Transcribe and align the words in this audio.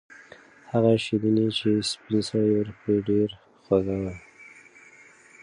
هغه 0.71 0.91
شیرني 1.03 1.47
چې 1.57 1.69
سپین 1.89 2.19
سرې 2.27 2.51
ورکړه 2.57 2.93
ډېره 3.07 3.37
خوږه 3.63 3.97
وه. 4.01 4.13